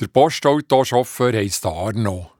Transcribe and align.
Der 0.00 0.08
Postautochauffeur 0.08 1.34
heisst 1.34 1.66
Arno. 1.66 2.30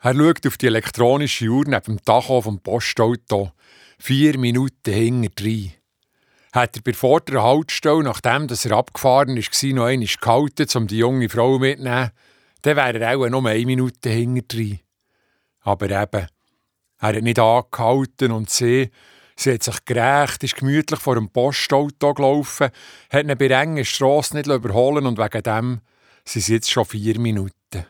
Er 0.00 0.14
schaut 0.14 0.46
auf 0.46 0.56
die 0.56 0.66
elektronische 0.66 1.48
Uhr 1.48 1.64
neben 1.66 1.82
dem 1.82 2.04
Tacho 2.04 2.40
vom 2.40 2.60
Postauto. 2.60 3.50
Vier 3.98 4.38
Minuten 4.38 4.92
hinter 4.92 5.30
drei. 5.34 5.72
Hat 6.52 6.76
er 6.76 6.82
bei 6.82 6.92
der 6.92 6.94
vorderen 6.94 7.42
Haltestelle, 7.42 8.04
nachdem 8.04 8.46
dass 8.46 8.66
er 8.66 8.76
abgefahren 8.76 9.36
ist, 9.36 9.64
noch 9.64 9.86
einmal 9.86 10.06
gehalten, 10.06 10.78
um 10.78 10.86
die 10.86 10.98
junge 10.98 11.28
Frau 11.28 11.58
mitzunehmen, 11.58 12.12
dann 12.62 12.76
wäre 12.76 13.00
er 13.00 13.16
auch 13.18 13.28
noch 13.30 13.44
eine 13.44 13.66
Minute 13.66 14.08
hinter 14.08 14.42
drei. 14.46 14.78
Aber 15.62 15.86
eben, 15.86 16.28
er 17.00 17.08
hat 17.16 17.20
nicht 17.20 17.40
angehalten 17.40 18.30
und 18.30 18.48
sie, 18.48 18.92
sie 19.34 19.54
hat 19.54 19.64
sich 19.64 19.84
gerecht, 19.86 20.44
ist 20.44 20.54
gemütlich 20.54 21.00
vor 21.00 21.16
dem 21.16 21.30
Postauto 21.30 22.14
gelaufen, 22.14 22.68
hat 23.10 23.26
ihn 23.26 23.36
bei 23.36 23.46
engen 23.48 23.84
Strasse 23.84 24.36
nicht 24.36 24.46
überholen 24.46 25.04
und 25.04 25.18
wegen 25.18 25.42
dem 25.42 25.80
sind 26.26 26.48
jetzt 26.48 26.70
schon 26.70 26.84
vier 26.84 27.18
Minuten. 27.18 27.86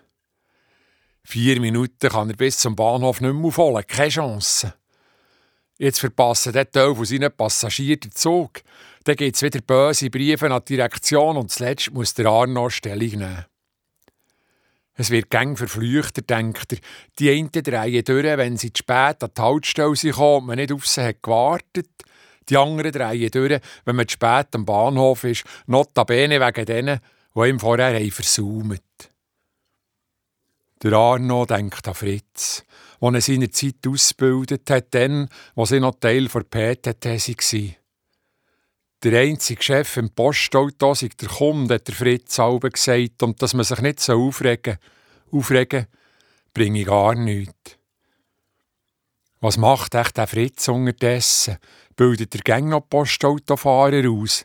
Vier 1.24 1.60
Minuten 1.60 2.08
kann 2.08 2.30
er 2.30 2.36
bis 2.36 2.58
zum 2.58 2.76
Bahnhof 2.76 3.20
nicht 3.20 3.34
mehr 3.34 3.44
aufholen, 3.44 3.84
keine 3.86 4.10
Chance. 4.10 4.74
Jetzt 5.78 6.00
verpassen 6.00 6.52
der 6.52 6.70
Teil 6.70 6.94
von 6.94 7.04
seinen 7.04 7.32
Passagieren 7.32 8.00
den 8.00 8.12
Zug. 8.12 8.62
Dann 9.04 9.16
gibt 9.16 9.36
es 9.36 9.42
wieder 9.42 9.60
böse 9.60 10.08
Briefe 10.08 10.50
an 10.50 10.62
die 10.66 10.76
Direktion 10.76 11.36
und 11.36 11.50
zuletzt 11.50 11.92
muss 11.92 12.14
der 12.14 12.26
Arno 12.26 12.70
Stellung 12.70 13.10
nehmen. 13.10 13.44
Es 14.94 15.10
wird 15.10 15.28
gäng 15.28 15.56
verflüchter, 15.56 16.22
denkt 16.22 16.72
er. 16.72 16.78
Die 17.18 17.30
einen 17.30 17.50
drehen 17.50 18.04
durch, 18.04 18.36
wenn 18.38 18.56
sie 18.56 18.72
zu 18.72 18.78
spät 18.78 19.22
an 19.22 19.30
die 19.36 19.42
Haltestelle 19.42 19.94
sind 19.94 20.16
und 20.16 20.46
man 20.46 20.56
nicht 20.56 20.72
auf 20.72 20.86
sie 20.86 21.02
hat 21.02 21.22
gewartet. 21.22 21.90
Die 22.48 22.56
anderen 22.56 22.92
drehen 22.92 23.30
durch, 23.30 23.60
wenn 23.84 23.96
man 23.96 24.08
zu 24.08 24.12
spät 24.12 24.46
am 24.52 24.64
Bahnhof 24.64 25.24
ist, 25.24 25.44
notabene 25.66 26.40
wegen 26.40 26.64
denen, 26.64 27.00
die 27.36 27.48
ihm 27.48 27.60
vorher 27.60 27.94
haben 27.94 28.10
versaumt. 28.10 28.82
Der 30.82 30.92
Arno 30.92 31.46
denkt 31.46 31.86
an 31.86 31.94
Fritz, 31.94 32.64
den 33.00 33.14
er 33.14 33.20
seiner 33.20 33.50
Zeit 33.50 33.86
ausgebildet 33.86 34.68
hat, 34.70 34.94
dann, 34.94 35.28
wo 35.54 35.64
sie 35.64 35.80
noch 35.80 35.98
Teil 36.00 36.28
der 36.28 36.40
PTT 36.40 37.04
war. 37.04 37.76
Der 39.02 39.20
einzige 39.20 39.62
Chef 39.62 39.96
im 39.98 40.10
Postauto 40.10 40.94
sei 40.94 41.08
der 41.08 41.28
Kunde, 41.28 41.74
hat 41.74 41.88
der 41.88 41.94
Fritz 41.94 42.38
Albe 42.38 42.70
gesagt, 42.70 43.22
und 43.22 43.40
dass 43.42 43.54
man 43.54 43.64
sich 43.64 43.80
nicht 43.80 44.00
so 44.00 44.14
aufregen 44.14 44.78
aufregen, 45.30 45.86
bringe 46.54 46.80
ich 46.80 46.86
gar 46.86 47.14
nichts. 47.14 47.76
Was 49.40 49.58
macht 49.58 49.94
echt 49.94 50.16
der 50.16 50.26
Fritz 50.26 50.68
unterdessen? 50.68 51.58
Bildet 51.94 52.34
er 52.34 52.40
gäng 52.40 52.68
noch 52.70 52.88
Postautofahrer 52.88 54.08
aus? 54.10 54.44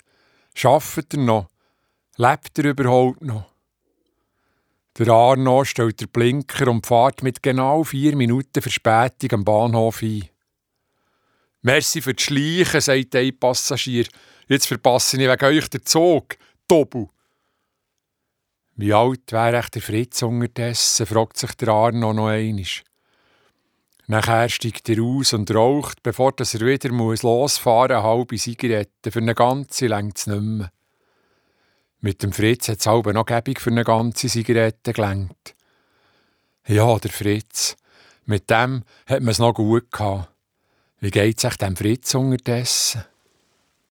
Schafft 0.53 1.13
er 1.13 1.19
noch? 1.19 1.50
Lebt 2.21 2.59
er 2.59 2.65
überhaupt 2.65 3.23
noch? 3.23 3.51
Der 4.99 5.07
Arno 5.07 5.63
stellt 5.63 6.01
den 6.01 6.09
Blinker 6.09 6.67
und 6.67 6.85
fährt 6.85 7.23
mit 7.23 7.41
genau 7.41 7.83
vier 7.83 8.15
Minuten 8.15 8.61
Verspätung 8.61 9.39
am 9.39 9.43
Bahnhof 9.43 10.03
ein. 10.03 10.29
Merci 11.63 11.99
für 11.99 12.13
das 12.13 12.21
Schleichen, 12.21 12.79
sagt 12.79 13.15
ein 13.15 13.39
Passagier. 13.39 14.05
Jetzt 14.47 14.67
verpasse 14.67 15.19
ich 15.19 15.27
wegen 15.27 15.45
euch 15.45 15.67
den 15.67 15.83
Zug. 15.83 16.37
Tobu. 16.67 17.07
Wie 18.75 18.93
alt 18.93 19.31
wäre 19.31 19.57
echt 19.57 19.73
der 19.73 19.81
Fritz 19.81 20.21
unterdessen, 20.21 21.07
fragt 21.07 21.37
sich 21.37 21.55
der 21.55 21.69
Arno 21.69 22.13
noch 22.13 22.27
einmal. 22.27 22.65
Nachher 24.05 24.47
steigt 24.47 24.87
er 24.89 25.01
aus 25.01 25.33
und 25.33 25.49
raucht, 25.49 26.03
bevor 26.03 26.33
er 26.37 26.45
wieder 26.45 26.89
losfahren 26.89 27.95
muss, 27.95 27.97
eine 27.97 28.03
halbe 28.03 28.35
Zigarette. 28.35 29.11
Für 29.11 29.19
eine 29.21 29.33
ganze 29.33 29.87
längt 29.87 30.19
es 30.19 30.27
nicht 30.27 30.39
mehr. 30.39 30.71
Mit 32.03 32.23
dem 32.23 32.33
Fritz 32.33 32.67
hat 32.67 32.79
es 32.79 32.87
halb 32.87 33.05
noch 33.05 33.27
gäbig 33.27 33.61
für 33.61 33.69
eine 33.69 33.83
ganze 33.83 34.27
Zigarette 34.27 34.91
gelangt. 34.91 35.55
Ja, 36.65 36.97
der 36.97 37.11
Fritz. 37.11 37.77
Mit 38.25 38.49
dem 38.49 38.83
hat 39.05 39.21
man 39.21 39.29
es 39.29 39.37
noch 39.37 39.53
gut 39.53 39.91
gehabt. 39.91 40.29
Wie 40.99 41.11
geht's 41.11 41.45
euch 41.45 41.57
dem 41.57 41.75
Fritz 41.75 42.15
unterdessen? 42.15 43.03